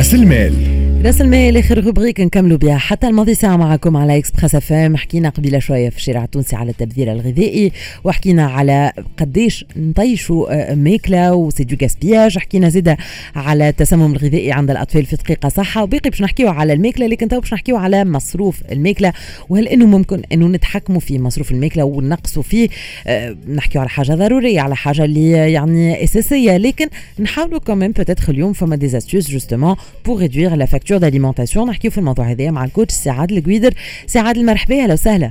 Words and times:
راس 0.00 0.14
المال. 0.14 0.79
راس 1.04 1.20
المال 1.20 1.56
اخر 1.56 1.84
rubrique 1.84 2.20
نكملوا 2.20 2.58
بها 2.58 2.78
حتى 2.78 3.06
الماضي 3.06 3.34
ساعة 3.34 3.56
معكم 3.56 3.96
على 3.96 4.18
Express 4.18 4.54
FM 4.54 4.96
حكينا 4.96 5.28
قبيلة 5.28 5.58
شوية 5.58 5.90
في 5.90 5.96
الشارع 5.96 6.24
التونسي 6.24 6.56
على 6.56 6.70
التبذير 6.70 7.12
الغذائي 7.12 7.72
وحكينا 8.04 8.46
على 8.46 8.92
قديش 9.18 9.64
نطيشوا 9.76 10.70
آه، 10.72 10.74
ماكلة 10.74 11.34
و 11.34 11.39
c'est 11.39 11.64
du 11.64 11.76
gaspillage. 11.82 12.38
حكينا 12.38 12.68
زيدا 12.68 12.96
على 13.36 13.68
التسمم 13.68 14.12
الغذائي 14.12 14.52
عند 14.52 14.70
الأطفال 14.70 15.06
في 15.06 15.16
دقيقة 15.16 15.48
صحة. 15.48 15.82
وباقي 15.82 16.10
باش 16.10 16.22
نحكيو 16.22 16.48
على 16.48 16.72
الماكلة 16.72 17.06
لكن 17.06 17.28
تو 17.28 17.40
باش 17.40 17.54
نحكيو 17.54 17.76
على 17.76 18.04
مصروف 18.04 18.62
الماكلة. 18.72 19.12
وهل 19.48 19.68
إنه 19.68 19.86
ممكن 19.86 20.22
إنه 20.32 20.46
نتحكموا 20.46 21.00
في 21.00 21.18
مصروف 21.18 21.52
الماكلة 21.52 21.84
ونقصوا 21.84 22.42
فيه؟ 22.42 22.68
أه 23.06 23.36
نحكيو 23.48 23.80
على 23.80 23.90
حاجة 23.90 24.12
ضرورية 24.12 24.60
على 24.60 24.76
حاجة 24.76 25.04
اللي 25.04 25.30
يعني 25.30 26.04
أساسية. 26.04 26.56
لكن 26.56 26.86
نحاولوا 27.20 27.60
كمان 27.60 27.92
peut-être 27.92 28.32
اليوم 28.32 28.52
فما 28.52 28.76
des 28.76 28.92
astuces 28.92 29.30
justement 29.30 29.76
pour 30.06 30.20
réduire 30.20 30.54
la 30.54 30.66
facture 30.66 30.89
d'alimentation 30.98 31.68
نحكيو 31.68 31.90
في 31.90 31.98
الموضوع 31.98 32.30
هذا 32.30 32.50
مع 32.50 32.64
ال 32.64 32.69
coach 32.69 32.94
سعاد 32.94 33.32
القويدر. 33.32 33.74
سعاد 34.06 34.36
المرحبا 34.36 34.82
أهلا 34.82 34.92
وسهلا. 34.92 35.30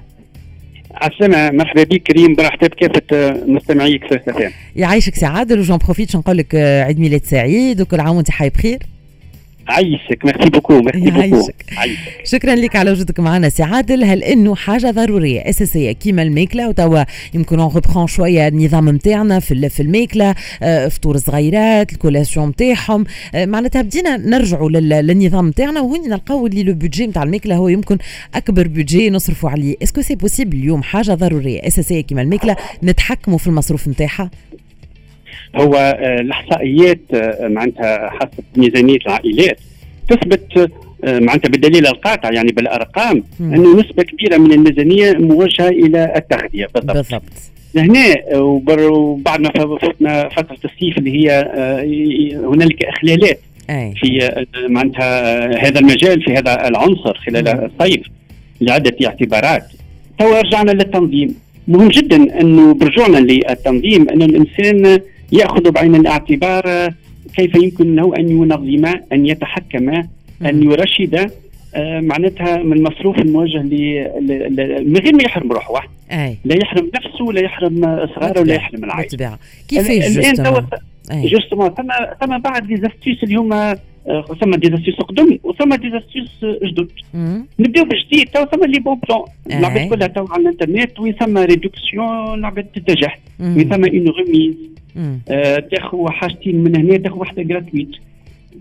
عسلامة 0.91 1.52
مرحبا 1.52 1.84
بك 1.84 2.02
كريم 2.02 2.36
برحبا 2.36 2.67
بكافة 2.67 3.34
مستمعيك 3.48 4.08
في 4.08 4.52
يعيشك 4.76 5.16
سعاد 5.16 5.53
و 5.53 5.58
j'en 5.58 5.77
profite 5.77 6.16
نقول 6.16 6.38
لك 6.38 6.55
عيد 6.55 7.00
ميلاد 7.00 7.26
سعيد 7.26 7.81
وكل 7.81 8.00
عام 8.00 8.16
وانت 8.16 8.31
حي 8.31 8.50
بخير. 8.50 8.80
عيشك 9.70 10.26
merci 10.26 10.49
beaucoup 10.49 10.81
merci 10.81 11.12
beaucoup. 11.12 11.52
شكرا 12.23 12.55
لك 12.55 12.76
على 12.76 12.91
وجودك 12.91 13.20
معنا 13.20 13.50
سي 13.50 13.64
عادل. 13.64 14.04
هل 14.04 14.23
إنه 14.23 14.55
حاجة 14.55 14.92
ضرورية؟ 14.92 15.50
اساسيه 15.50 15.92
كيما 15.92 16.22
الماكله 16.22 16.70
وتوا 16.70 17.04
يمكن 17.34 17.59
un 17.59 18.08
شوية 18.08 18.48
النظام 18.48 18.90
نتاعنا 18.90 19.40
في 19.40 19.70
في 19.70 19.80
الماكله 19.80 20.36
آه، 20.64 20.88
فطور 20.88 21.18
صغيرات 21.18 21.94
ال 21.94 21.99
collation 21.99 22.48
نتاعهم 22.50 23.06
آه، 23.36 23.45
معناتها 23.45 23.81
بدينا 23.81 24.17
نرجعوا 24.17 24.70
للنظام 24.70 25.48
نتاعنا 25.48 25.81
وهنا 25.81 26.08
نلقاو 26.08 26.48
اللي 26.48 26.64
le 26.64 26.73
budget 26.73 27.08
نتاع 27.08 27.23
الماكله 27.23 27.56
هو 27.56 27.67
يمكن 27.67 27.98
أكبر 28.36 28.67
budget 28.67 29.09
نصرفوا 29.09 29.50
عليه. 29.50 29.76
est-ce 29.83 29.95
que 29.95 30.02
c'est 30.02 30.16
possible 30.16 30.58
اليوم 30.58 30.83
حاجة 30.83 31.11
ضرورية؟ 31.11 31.67
اساسيه 31.67 32.02
كيما 32.02 32.22
الماكله 32.22 32.56
نتحكموا 32.83 33.38
في 33.38 33.48
المصروف 33.48 33.88
نتاعها 33.88 34.31
هو 35.55 35.75
آه، 35.75 36.22
الإحصائيات 36.22 36.99
آه، 37.13 37.47
معناتها 37.47 38.09
حسب 38.09 38.44
ميزانية 38.58 38.97
العائلات 39.05 39.59
تثبت 40.08 40.71
آه، 41.03 41.19
معناتها 41.19 41.49
بالدليل 41.49 41.88
القاطع 41.88 42.31
يعني 42.31 42.52
بالأرقام 42.52 43.23
أنه 43.39 43.80
نسبة 43.80 44.03
كبيرة 44.03 44.38
من 44.38 44.52
الميزانية 44.52 45.13
موجهة 45.13 45.69
إلى 45.69 46.13
التغذية 46.16 46.67
بالضبط. 46.75 46.95
بالضبط. 46.95 47.23
لهنا 47.75 48.38
وبعد 48.38 49.41
ما 49.41 49.77
فتنا 49.77 50.30
فترة 50.30 50.58
الصيف 50.66 50.97
اللي 50.97 51.11
هي 51.11 51.30
هنالك 52.45 52.86
إخلالات 52.86 53.39
أي. 53.69 53.93
في 54.02 54.45
معناتها 54.69 55.45
هذا 55.67 55.80
المجال 55.80 56.23
في 56.23 56.33
هذا 56.33 56.67
العنصر 56.67 57.14
خلال 57.14 57.47
الصيف 57.47 58.02
لعدة 58.61 59.08
اعتبارات. 59.08 59.64
تو 60.19 60.33
رجعنا 60.33 60.71
للتنظيم. 60.71 61.36
مهم 61.67 61.88
جدا 61.88 62.41
أنه 62.41 62.73
برجوعنا 62.73 63.17
للتنظيم 63.17 64.09
ان 64.09 64.21
الإنسان 64.21 64.99
يأخذ 65.31 65.72
بعين 65.72 65.95
الاعتبار 65.95 66.94
كيف 67.35 67.55
يمكن 67.55 67.95
له 67.95 68.16
أن 68.17 68.30
ينظم 68.30 68.85
أن 69.13 69.25
يتحكم 69.25 69.89
أن 70.45 70.63
يرشد 70.63 71.31
آه، 71.75 71.99
معناتها 71.99 72.58
من 72.58 72.73
المصروف 72.73 73.17
الموجه 73.17 73.61
من 73.61 74.97
غير 74.97 75.16
ما 75.16 75.23
يحرم 75.23 75.52
روحه. 75.52 75.88
لا 76.45 76.55
يحرم 76.55 76.91
نفسه 76.95 77.25
لا 77.33 77.41
يحرم 77.41 78.08
صغاره 78.16 78.41
ولا 78.41 78.55
يحرم 78.55 78.83
العائلة. 78.83 79.08
كيفاش 79.67 79.88
justement 80.17 80.67
justement 81.11 81.69
ثم 81.69 81.88
ثم 82.21 82.38
بعد 82.38 82.66
les 82.66 82.78
astuces 82.78 83.23
اللي 83.23 83.36
هما 83.36 83.77
آه، 84.09 84.25
ثم 84.41 84.55
des 84.55 84.67
astuces 84.67 84.95
قدم 84.95 85.39
وثم 85.43 85.75
des 85.75 85.97
astuces 85.97 86.45
جدد. 86.63 86.89
نبداو 87.59 87.86
بجديد 87.86 88.27
تو 88.27 88.45
ثم 88.45 88.65
les 88.65 88.80
bons 88.80 88.99
plans. 89.08 89.26
العباد 89.59 89.89
كلها 89.89 90.08
تو 90.08 90.25
على 90.30 90.42
الإنترنت 90.42 90.99
وين 90.99 91.14
ثم 91.14 91.37
réduction 91.37 92.39
العباد 92.39 92.64
تتجه. 92.64 93.11
وين 93.39 93.69
ثم 93.69 93.86
une 93.86 94.08
remise 94.10 94.55
تاخذ 95.71 96.09
حاجتين 96.09 96.64
من 96.64 96.75
هنا 96.75 96.98
تاخذ 96.98 97.17
واحدة 97.17 97.43
gratuite 97.43 97.89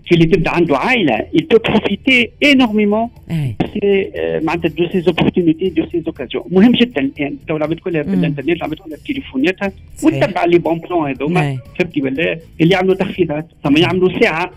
في 0.05 0.15
اللي 0.15 0.25
تبدأ 0.25 0.51
عنده 0.51 0.77
عائلة 0.77 1.17
il 1.35 1.41
peut 1.41 1.71
profiter 1.71 2.27
énormément. 2.45 3.33
c'est 3.73 4.11
معناتها 4.43 4.69
de 4.69 4.87
ces 4.91 5.03
opportunités 5.07 5.69
de 5.69 5.85
ces 5.91 6.03
occasions 6.07 6.43
مهم 6.51 6.71
جدا 6.71 7.01
الان 7.01 7.35
تو 7.47 7.57
العباد 7.57 7.79
كلها 7.79 8.01
بالانترنت 8.01 8.49
العباد 8.49 8.77
كلها 8.77 8.97
بتليفوناتها 8.97 9.71
وتتبع 10.03 10.45
les 10.45 10.57
bons 10.57 10.79
plans 10.79 11.09
هذوما. 11.09 11.57
فهمتي 11.79 12.01
ولا؟ 12.01 12.39
اللي 12.61 12.73
يعملوا 12.73 12.95
تخفيضات. 12.95 13.47
ثم 13.63 13.77
يعملوا 13.77 14.19
ساعة. 14.19 14.51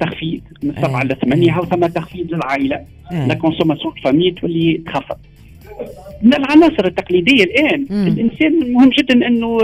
تخفيض 0.00 0.40
من 0.62 0.74
سبعة 0.82 1.04
لثمانيه 1.04 1.58
وثم 1.58 1.86
تخفيض 1.86 2.34
للعائلة 2.34 2.80
la 3.10 3.34
consommation 3.34 3.94
famille 4.04 4.30
تولي 4.30 4.80
تخفض. 4.86 5.16
من 6.22 6.34
العناصر 6.34 6.84
التقليدية 6.84 7.44
الآن 7.44 7.86
مم. 7.90 8.06
الإنسان 8.06 8.72
مهم 8.72 8.90
جدا 8.90 9.26
إنه 9.26 9.58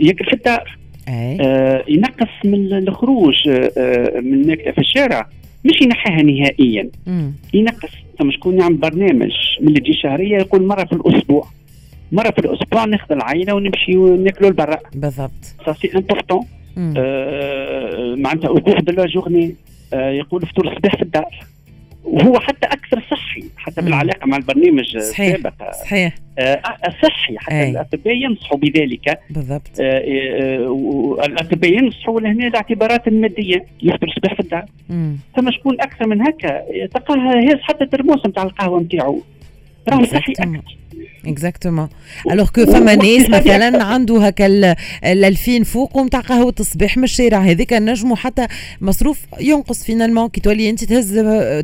ياكل 0.00 0.24
في 0.24 0.32
الدار. 0.32 0.78
آه 1.08 1.84
ينقص 1.88 2.44
من 2.44 2.72
الخروج 2.72 3.34
آه 3.48 4.20
من 4.20 4.34
الماكله 4.34 4.72
في 4.72 4.78
الشارع. 4.78 5.28
مش 5.64 5.82
ينحيها 5.82 6.22
نهائيا. 6.22 6.88
مم. 7.06 7.32
ينقص. 7.54 7.90
ثم 8.18 8.30
شكون 8.30 8.60
يعمل 8.60 8.76
برنامج 8.76 9.32
من 9.60 9.76
اللي 9.76 9.94
شهريه 9.94 10.36
يقول 10.36 10.62
مرة 10.66 10.84
في 10.84 10.92
الأسبوع. 10.92 11.46
مرة 12.12 12.30
في 12.30 12.38
الأسبوع 12.38 12.84
ناخذ 12.84 13.12
العائلة 13.12 13.54
ونمشي 13.54 13.94
ناكلوا 13.94 14.50
لبرا 14.50 14.78
بالضبط. 14.94 15.54
ça 15.66 15.72
c'est 15.72 15.90
important 15.94 16.46
معناتها 18.22 18.48
au 18.48 18.57
cours 18.57 18.80
de 18.80 18.92
la 18.92 19.06
journée 19.06 19.54
يقول 19.92 20.46
فطور 20.46 20.68
الصباح 20.72 20.96
في 20.96 21.02
الدار 21.02 21.38
وهو 22.04 22.40
حتى 22.40 22.66
أكثر 22.66 23.02
صحي 23.10 23.44
حتى 23.56 23.82
بالعلاقة 23.82 24.26
مع 24.26 24.36
البرنامج 24.36 24.96
السابق. 24.96 25.72
صحيح. 25.82 26.14
آه 26.38 26.62
صحي 27.02 27.38
حتى 27.38 27.54
أي. 27.54 27.70
الأطباء 27.70 28.14
ينصحوا 28.14 28.58
بذلك. 28.58 29.18
بالضبط. 29.30 29.80
آه 29.80 29.84
آه 29.84 31.26
الأطباء 31.26 31.72
ينصحوا 31.72 32.20
لهنا 32.20 32.46
الاعتبارات 32.46 33.08
المادية 33.08 33.64
يفطر 33.82 34.08
الصباح 34.08 34.34
في 34.34 34.40
الدار 34.40 34.64
ثم 35.36 35.50
شكون 35.50 35.80
أكثر 35.80 36.06
من 36.06 36.22
هكا؟ 36.22 36.86
تلقاه 36.86 37.38
هز 37.38 37.60
حتى 37.60 37.84
ال 37.84 37.89
thermos 37.89 38.26
نتاع 38.26 38.42
القهوة 38.42 38.80
نتاعو. 38.80 39.22
راهو 39.88 40.04
صحي 40.04 40.32
أكثر. 40.32 40.76
exactement 41.26 41.88
alors 42.30 42.48
que 42.48 42.66
فما 42.66 42.94
ناس 42.94 43.28
مثلا 43.28 43.84
عنده 43.84 44.26
هكا 44.26 44.46
ال 44.46 44.76
2000 45.04 45.62
فوق 45.62 45.96
ومتاع 45.96 46.20
قهوه 46.20 46.54
الصباح 46.60 46.96
من 46.96 47.04
الشارع. 47.04 47.38
هذيك 47.38 47.72
نجموا 47.72 48.16
حتى 48.16 48.46
مصروف 48.80 49.18
ينقص 49.40 49.84
finalement 49.84 50.28
كي 50.28 50.40
تولي 50.40 50.70
أنت 50.70 50.84
تهز 50.84 51.18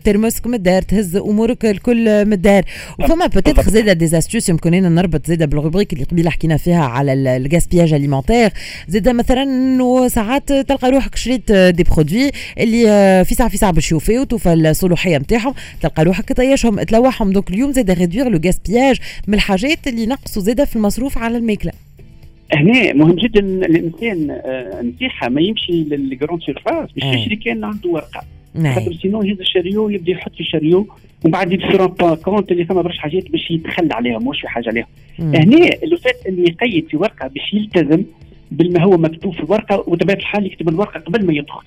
thermos 0.04 0.41
ك 0.41 0.46
من 0.46 0.54
الدار 0.54 0.82
تهز 0.82 1.16
أمورك 1.16 1.64
الكل 1.64 2.24
من 2.24 2.32
الدار. 2.32 2.64
وفما 2.98 3.26
peut-être 3.26 3.62
زاده 3.62 3.92
des 3.92 4.09
astuces 4.09 4.48
يمكن 4.48 4.74
هنا 4.74 4.88
نربط 4.88 5.26
زاده 5.26 5.46
بال 5.46 5.56
rubrique 5.56 5.92
اللي 5.92 6.04
قبيلة 6.04 6.30
حكينا 6.30 6.56
فيها 6.56 6.84
على 6.84 7.36
ال 7.36 7.41
gaspillage 7.41 7.92
alimentaire 7.92 8.50
زاده 8.88 9.12
مثلا 9.12 9.42
إنه 9.42 10.08
ساعات 10.08 10.52
تلقى 10.52 10.90
روحك 10.90 11.16
شريت 11.16 11.52
des 11.52 11.82
produits 11.82 12.30
اللي 12.58 13.24
في 13.24 13.34
ساعة 13.34 13.48
في 13.48 13.56
ساعة 13.56 13.72
باش 13.72 13.92
يوفيو 13.92 14.26
الصلوحية 14.46 15.18
نتاعهم 15.18 15.54
تلقى 15.80 16.04
روحك 16.04 16.32
طيشهم 16.32 16.82
تلوحهم. 16.82 17.32
donc 17.32 17.50
اليوم 17.50 17.72
زاده 17.72 17.94
réduire 17.94 18.28
le 18.28 18.40
gaspillage 18.46 18.96
من 19.26 19.34
الحاجات 19.46 19.86
اللي 19.86 20.06
نقصوا 20.06 20.42
زاده 20.42 20.64
في 20.64 20.76
المصروف 20.76 21.18
على 21.18 21.38
الماكلة. 21.38 21.72
هنا 22.52 22.92
مهم 22.92 23.16
جدا 23.16 23.40
الإنسان 23.40 24.30
آه، 24.30 24.82
نصيحه 24.82 25.28
ما 25.28 25.40
يمشي 25.40 25.72
لل 25.72 25.90
grande 25.90 26.42
surface 26.42 26.88
باش 26.92 27.04
يشري 27.04 27.36
كان 27.36 27.64
عنده 27.64 27.90
ورقة. 27.90 28.22
خاطر 28.74 28.94
سينو 29.02 29.22
يهز 29.22 29.40
ال 29.40 29.46
chariot 29.46 29.88
يبدأ 29.88 30.12
يحط 30.12 30.32
في 30.32 30.40
ال 30.40 30.46
chariot 30.46 30.88
ومن 31.24 31.32
بعد 31.32 31.52
يدير 31.52 31.86
compte 32.16 32.52
اللي 32.52 32.64
ثم 32.64 32.82
برشا 32.82 33.00
حاجات 33.00 33.30
باش 33.30 33.50
يتخلى 33.50 33.94
عليهم 33.94 34.28
مش 34.28 34.40
في 34.40 34.48
حاجة 34.48 34.68
عليهم. 34.68 34.86
هنا 35.18 35.70
le 35.84 35.96
fait 35.96 36.26
اللي 36.26 36.42
يقيد 36.42 36.88
في 36.88 36.96
ورقة 36.96 37.28
باش 37.28 37.54
يلتزم 37.54 38.04
بما 38.50 38.82
هو 38.82 38.96
مكتوب 38.96 39.34
في 39.34 39.40
الورقة 39.40 39.84
وطبيعه 39.86 40.16
الحال 40.16 40.46
يكتب 40.46 40.68
الورقة 40.68 41.00
قبل 41.00 41.26
ما 41.26 41.32
يدخل. 41.32 41.62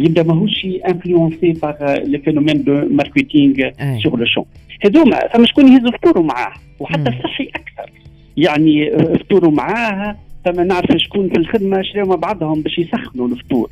يبدا 0.00 0.22
ماهوش 0.22 0.66
influencé 0.88 1.52
par 1.52 2.02
les 2.04 2.18
phénomènes 2.18 2.64
de 2.64 2.88
marketing 2.90 3.54
sur 4.02 4.18
le 4.18 4.26
champ 4.26 4.44
هذوما 4.84 5.18
ثم 5.32 5.46
شكون 5.46 5.72
يهزوا 5.72 5.90
فطوروا 5.90 6.24
معاه 6.24 6.52
وحتى 6.80 7.10
صحي 7.24 7.44
أكثر 7.44 7.90
يعني 8.36 8.90
فطوروا 9.18 9.50
معاه 9.52 10.16
ثم 10.44 10.60
نعرف 10.60 10.96
شكون 10.96 11.28
في 11.28 11.36
الخدمه 11.36 11.82
شراو 11.82 12.06
مع 12.06 12.14
بعضهم 12.14 12.62
باش 12.62 12.78
يسخنوا 12.78 13.28
الفطور 13.28 13.70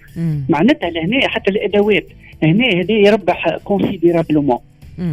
معناتها 0.48 0.90
لهنا 0.90 1.28
حتى 1.28 1.50
الادوات 1.50 2.06
هنا 2.42 2.66
هذا 2.66 2.92
يربح 2.92 3.56
considérablement 3.64 4.58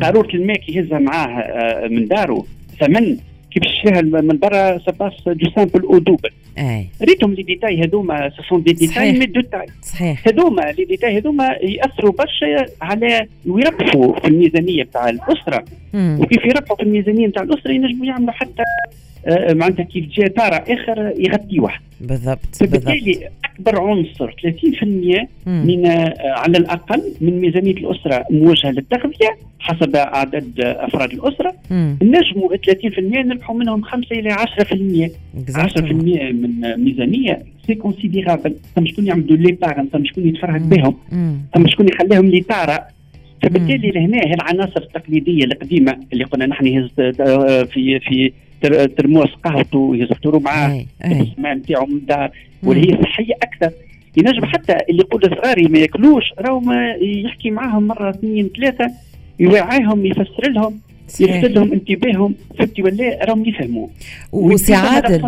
قاروره 0.01 0.29
الماء 0.33 0.57
كي 0.57 0.71
يهزها 0.71 0.99
معاه 0.99 1.87
من 1.87 2.07
داره 2.07 2.45
ثمن 2.79 3.17
كي 3.51 3.59
باش 3.59 3.71
يشريها 3.79 4.01
من 4.01 4.37
برا 4.37 4.77
سباس 4.77 5.13
دو 5.27 5.49
سامبل 5.55 5.81
أو 5.81 5.97
دوبل 5.97 6.29
ريتهم 7.01 7.33
لي 7.33 7.43
ديتاي 7.43 7.83
هذوما 7.83 8.31
سون 8.49 8.63
دي 8.63 8.73
ديتاي 8.73 9.11
مي 9.19 9.25
دو 9.25 9.41
تاي 9.41 9.65
صحيح. 9.81 10.27
هذوما 10.27 10.61
لي 10.61 10.85
ديتاي 10.85 11.17
هذوما 11.17 11.47
يأثروا 11.61 12.11
برشا 12.11 12.65
على 12.81 13.27
ويربحوا 13.47 14.19
في 14.19 14.27
الميزانية 14.27 14.83
بتاع 14.83 15.09
الأسرة. 15.09 15.65
وكيف 16.19 16.45
يربحوا 16.45 16.75
في 16.75 16.83
الميزانية 16.83 17.27
بتاع 17.27 17.43
الأسرة 17.43 17.71
ينجموا 17.71 18.05
يعملوا 18.05 18.31
حتى 18.31 18.63
معناتها 19.27 19.83
كيف 19.83 20.05
جاء 20.05 20.27
طارة 20.27 20.55
آخر 20.55 21.13
يغطي 21.17 21.59
واحد. 21.59 21.81
بالضبط 22.01 22.39
بالتالي 22.61 23.29
أكبر 23.45 23.81
عنصر 23.81 24.31
30% 24.31 25.27
من 25.47 25.85
آه، 25.85 26.13
على 26.19 26.57
الأقل 26.57 27.01
من 27.21 27.39
ميزانية 27.41 27.71
الأسرة 27.73 28.25
موجهه 28.29 28.71
للتغذية 28.71 29.37
حسب 29.59 29.95
عدد 29.95 30.51
أفراد 30.59 31.11
الأسرة. 31.13 31.53
نجموا 32.01 32.55
30% 32.55 32.99
نربحوا 32.99 33.55
منهم 33.55 33.81
5 33.81 34.05
إلى 34.11 34.31
10% 34.31 35.11
10% 35.55 36.31
من 36.31 36.83
ميزانية 36.83 37.43
سي 37.67 37.75
كونسيديرابل 37.75 38.55
ثم 38.75 38.85
شكون 38.85 39.07
يعمل 39.07 39.27
دو 39.27 39.35
ليبارن 39.35 39.87
ثم 39.93 40.05
شكون 40.05 40.27
يتفرهد 40.27 40.69
بهم 40.69 40.95
ثم 41.55 41.67
شكون 41.67 41.87
يخليهم 41.87 42.25
ليطارا 42.25 42.79
فبالتالي 43.41 43.91
لهنا 43.91 44.17
هي 44.17 44.33
العناصر 44.33 44.81
التقليدية 44.81 45.43
القديمة 45.43 45.97
اللي 46.13 46.23
قلنا 46.23 46.45
نحن 46.45 46.89
آه، 46.99 47.63
في 47.63 47.99
في 47.99 48.31
ترموس 48.69 49.29
قهوته 49.43 49.91
يزفتروا 49.93 50.41
معاه 50.41 50.85
الاسماء 51.05 51.53
نتاعو 51.53 51.85
من 51.85 51.95
الدار 51.97 52.31
واللي 52.63 52.93
هي 52.93 53.03
صحيه 53.03 53.33
أكثر. 53.43 53.71
ينجم 54.17 54.45
حتى 54.45 54.77
اللي 54.89 55.01
يقول 55.01 55.21
صغاري 55.21 55.67
ما 55.67 55.79
ياكلوش 55.79 56.23
راهو 56.39 56.71
يحكي 57.01 57.51
معاهم 57.51 57.87
مرة 57.87 58.09
اثنين 58.09 58.49
ثلاثة 58.57 58.91
يوعيهم 59.39 60.05
يفسر 60.05 60.49
لهم 60.49 60.79
يفسر 61.19 61.51
لهم 61.51 61.71
انتباههم 61.73 62.35
فهمتي 62.57 62.81
ولا 62.81 63.25
راهم 63.25 63.45
يفهموا. 63.45 63.87
وساعات 64.31 65.21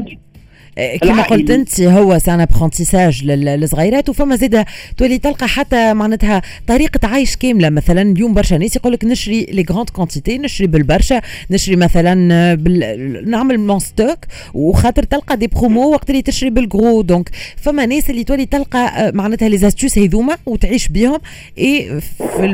كما 1.01 1.21
قلت 1.21 1.49
أنت 1.49 1.81
هو 1.81 2.19
c'est 2.19 2.35
un 2.35 2.41
apprentissage 2.41 3.23
للصغيرات 3.23 4.09
وفما 4.09 4.35
زيد 4.35 4.65
تولي 4.97 5.17
تلقى 5.17 5.47
حتى 5.47 5.93
معناتها 5.93 6.41
طريقة 6.67 7.07
عيش 7.07 7.35
كاملة. 7.35 7.69
مثلا 7.69 8.01
اليوم 8.01 8.33
برشا 8.33 8.55
ناس 8.55 8.75
يقول 8.75 8.93
لك 8.93 9.05
نشري 9.05 9.45
les 9.51 9.65
grandes 9.69 9.89
quantités 9.89 10.37
نشري 10.37 10.67
بالبرشا 10.67 11.21
نشري 11.51 11.75
مثلا 11.75 12.53
بال... 12.55 13.29
نعمل 13.29 13.59
mon 13.59 13.79
stock 13.79 14.19
وخاطر 14.53 15.03
تلقى 15.03 15.37
des 15.37 15.47
promos 15.47 15.91
وقت 15.91 16.09
اللي 16.09 16.21
تشري 16.21 16.49
بالجرو 16.49 17.01
donc 17.01 17.29
فما 17.57 17.85
ناس 17.85 18.09
اللي 18.09 18.23
تولي 18.23 18.45
تلقى 18.45 19.11
معناتها 19.13 19.49
les 19.49 19.57
astuces 19.57 19.97
هذوما 19.97 20.37
وتعيش 20.45 20.87
بهم 20.87 21.19
اي 21.57 21.99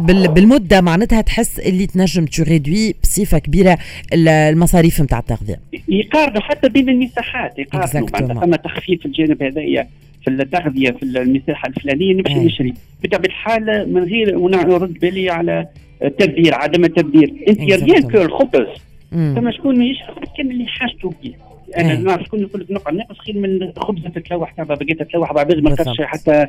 بالمدة 0.06 0.82
معناتها 0.82 1.22
تحس 1.22 1.60
اللي 1.60 1.88
تنجم 1.88 2.26
تو 2.26 2.44
réduit 2.44 2.96
بصفة 3.04 3.38
كبيرة 3.38 3.78
المصاريف 4.14 5.02
نتاع 5.02 5.20
التغذية. 5.20 5.60
يقارنوا 5.88 6.42
حتى 6.42 6.70
بين 6.70 6.90
المساحات 6.90 7.60
يقارنوا. 7.60 8.08
معناتها 8.14 8.42
فما 8.42 8.58
تخفيف 8.58 9.00
في 9.00 9.06
الجانب 9.06 9.44
هذايا 9.44 9.88
في 10.24 10.30
التغذية 10.30 10.92
في 10.92 11.04
المساحة 11.04 11.68
الفلانية 11.68 12.14
نمشي 12.14 12.36
نشري 12.36 12.74
بطبيعة 13.04 13.26
الحال 13.26 13.94
من 13.94 14.04
غير 14.04 14.38
ونرد 14.38 14.94
بالي 14.94 15.30
على 15.30 15.68
التبذير 16.04 16.56
عدم 16.56 16.86
التبذير 16.86 17.34
rien 17.48 18.12
que 18.12 18.22
الخبز 18.22 18.68
فما 19.12 19.52
شكون 19.52 19.84
يشري 19.84 20.18
كان 20.38 20.52
اللي 20.52 20.66
حاجته 20.66 21.14
به 21.24 21.34
أنا 21.78 22.00
نعرف 22.00 22.24
شكون 22.24 22.40
يقول 22.40 22.62
لك 22.62 22.72
نقعد 22.72 22.94
ناقص 22.94 23.18
خير 23.18 23.38
من 23.38 23.72
خبزه 23.78 24.10
تتلوح 24.10 24.52
تاع 24.52 24.64
باقيت 24.64 25.04
تتلوح 25.04 25.34
بعد 25.34 25.56
ما 25.56 25.70
لقاش 25.70 26.02
حتى 26.02 26.46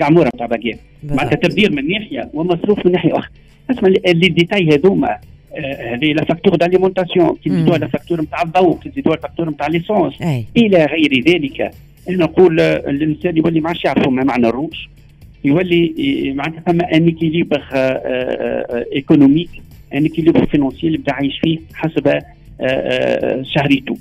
قعموره 0.00 0.30
تاع 0.38 0.46
باقيت 0.46 0.78
معناتها 1.04 1.36
تبذير 1.36 1.72
من 1.72 1.88
ناحية 1.88 2.30
ومصروف 2.34 2.86
من 2.86 2.92
ناحية 2.92 3.18
أخرى. 3.18 3.30
أسمع 3.70 3.88
les 4.06 4.28
détails 4.28 4.68
هذوما 4.68 5.18
هذه 5.92 6.12
la 6.12 6.24
facture 6.24 6.56
d'alimentation 6.56 7.36
كي 7.44 7.50
نزيدوها 7.50 7.78
la 7.78 7.86
facture 7.86 8.20
نتاع 8.20 8.42
الضوء 8.42 8.78
كي 8.78 8.88
نزيدوها 8.88 9.16
la 9.16 9.22
facture 9.22 9.50
نتاع 9.50 9.66
l'essence 9.66 10.22
إلى 10.56 10.84
غير 10.84 11.24
ذلك 11.28 11.70
نقول 12.08 12.60
الانسان 12.60 13.36
يولي 13.36 13.60
ما 13.60 13.68
عادش 13.68 13.84
يعرفوا 13.84 14.12
ما 14.12 14.24
معنى 14.24 14.46
الروج 14.46 14.74
يولي 15.44 15.92
معناتها 16.36 16.60
فما 16.66 16.96
un 16.96 17.04
équilibre 17.04 17.62
économique 18.94 19.50
un 19.94 20.02
équilibre 20.02 20.46
financier 20.46 20.86
اللي 20.86 20.98
بدا 20.98 21.12
عايش 21.12 21.38
فيه 21.38 21.58
حسب 21.74 22.18
شهريته 23.42 23.96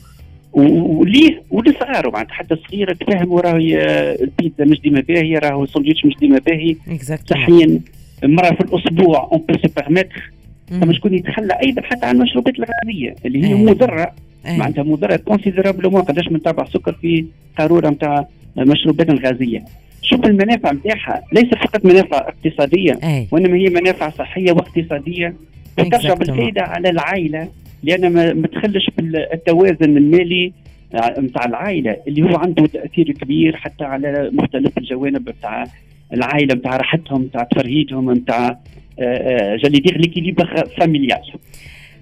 وليه 0.53 1.41
ولصغاره 1.51 2.09
معناتها 2.09 2.33
حتى 2.33 2.53
الصغيره 2.53 2.93
تفهموا 2.93 3.41
راهي 3.41 3.77
البيتزا 4.21 4.65
مش 4.65 4.81
ديما 4.81 4.99
باهيه 5.01 5.39
راهو 5.39 5.63
السندويتش 5.63 6.05
مش 6.05 6.13
ديما 6.19 6.39
باهي 6.39 6.75
صحيا 7.29 7.79
مره 8.23 8.55
في 8.55 8.61
الأسبوع 8.61 9.29
on 9.31 9.41
peut 9.49 9.53
se 9.53 9.67
permettre 9.77 10.31
فما 10.69 10.93
شكون 10.93 11.13
يتخلى 11.13 11.53
أيضا 11.63 11.81
حتى 11.81 12.05
عن 12.05 12.15
المشروبات 12.15 12.53
الغازية 12.59 13.15
اللي 13.25 13.47
هي 13.47 13.53
مضرة. 13.55 14.11
معناتها 14.45 14.83
مضرة 14.83 15.15
considérablement 15.15 16.01
قداش 16.01 16.27
من 16.31 16.41
تابع 16.41 16.65
سكر 16.65 16.93
في 17.01 17.25
قارورة 17.57 17.89
نتاع 17.89 18.27
المشروبات 18.57 19.09
الغازية. 19.09 19.65
شوف 20.01 20.25
المنافع 20.25 20.71
نتاعها 20.71 21.21
ليس 21.33 21.45
فقط 21.45 21.85
منافع 21.85 22.17
اقتصادية 22.17 22.99
وإنما 23.31 23.57
هي 23.57 23.69
منافع 23.69 24.09
صحية 24.09 24.51
واقتصادية. 24.51 25.35
وترجع 25.79 26.13
بالفائده 26.13 26.61
على 26.61 26.89
العائلة 26.89 27.47
لأن 27.83 28.13
ما 28.41 28.47
تخلش 28.47 28.89
بالتوازن 28.97 29.97
المالي 29.97 30.53
نتاع 31.19 31.45
العائلة 31.45 31.97
اللي 32.07 32.21
هو 32.21 32.35
عنده 32.35 32.65
تأثير 32.67 33.11
كبير 33.11 33.55
حتى 33.55 33.83
على 33.83 34.29
مختلف 34.33 34.77
الجوانب 34.77 35.29
نتاع 35.29 35.63
العائلة 36.13 36.55
نتاع 36.55 36.77
راحتهم 36.77 37.23
نتاع 37.23 37.43
تفرهيدهم 37.43 38.11
نتاع 38.11 38.59
j'allais 38.99 39.79
dire 39.79 39.97
l'équilibre 39.97 40.45
familial. 40.77 41.21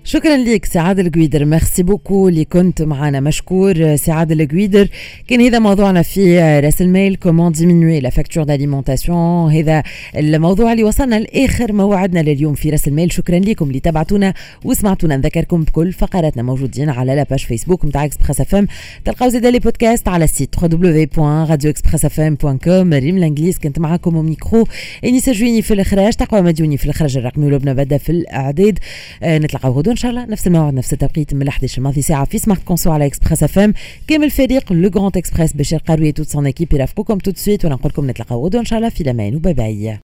شكرا 0.08 0.38
لك 0.38 0.66
سعاد 0.66 1.00
القويدر. 1.00 1.46
merci 1.46 1.84
beaucoup 1.84 2.28
اللي 2.28 2.46
كنت 2.46 2.82
معنا 2.82 3.20
مشكور 3.20 3.96
سعاد 3.96 4.32
القويدر. 4.32 4.88
كان 5.28 5.42
هذا 5.42 5.60
موضوعنا 5.60 6.02
في 6.02 6.40
رأس 6.60 6.82
الميل 6.82 7.16
comment 7.16 7.52
diminuer 7.52 8.00
la 8.00 8.10
facture 8.10 8.44
d'alimentation 8.44 9.52
هذا 9.52 9.84
الموضوع 10.18 10.72
اللي 10.72 10.84
وصلنا 10.84 11.20
لآخر 11.20 11.74
موعدنا 11.74 12.20
لليوم 12.20 12.56
في 12.56 12.70
رأس 12.70 12.88
الميل 12.88 13.12
شكرا 13.12 13.40
لكم 13.40 13.68
اللي 13.68 13.80
تابعتونا 13.80 14.34
وسمعتونا. 14.64 15.18
نذكركم 15.18 15.64
بكل 15.64 15.94
فقراتنا 15.94 16.44
موجودين 16.44 16.90
على 16.90 17.16
la 17.16 17.24
page 17.24 17.40
Facebook 17.40 17.86
نتاع 17.86 18.06
Express 18.06 18.42
FM 18.42 18.68
تلقاو 19.06 19.30
زادة 19.30 19.46
les 19.46 19.60
podcasts 19.60 20.08
على 20.08 20.24
ال 20.24 20.30
site 20.30 20.56
www.radioexpressfm.com 20.56 22.94
ريم 22.94 23.18
الإنجليز. 23.18 23.58
كنت 23.58 23.80
معاكم 23.80 24.16
وميكرو 24.16 24.68
انيس 25.06 25.30
جويني 25.30 25.62
في 25.62 25.74
الإخراج. 25.74 26.14
تقوى 26.14 26.42
مديوني 26.42 26.78
في 26.78 26.86
الإخراج. 26.86 27.18
الرقمي. 27.18 27.46
ولبنى 27.46 27.74
بدأ 27.74 27.98
في 27.98 28.12
الإعداد. 28.12 28.80
آه 29.24 29.38
نتلقاو 29.38 29.72
غدوة. 29.72 29.97
ان 29.97 29.97
شاء 29.98 30.12
الله 30.12 30.26
نفس 30.26 30.48
الموعد 30.48 30.74
نفس 30.74 30.94
التوقيت 30.94 31.34
من 31.34 31.48
11 31.48 31.78
لماضي 31.78 32.02
ساعة 32.02 32.26
في 32.26 32.38
Smart 32.38 32.64
Conso 32.64 32.92
على 32.92 33.06
Express 33.06 33.44
FM 33.44 33.74
كامل 34.08 34.30
فريق 34.30 34.74
Le 34.74 34.90
Grand 34.90 35.18
Express 35.18 35.54
بشير 35.54 35.80
قروي 35.80 36.12
toute 36.12 36.28
son 36.28 36.46
équipe 36.46 36.74
يرافقوكم 36.74 37.18
tout 37.18 37.27
de 37.27 37.32
suite 37.36 37.66
ونقول 37.66 37.92
لكم 37.92 38.10
نتلاقاو 38.10 38.46
غدوة 38.46 38.62
ان 38.62 38.66
شاء 38.66 38.80
الله 38.80 38.90
في 38.90 39.02
الامان 39.02 39.36
و 39.36 39.40
bye 39.40 39.54
bye. 39.54 39.96